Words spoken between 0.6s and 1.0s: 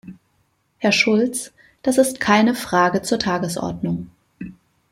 Herr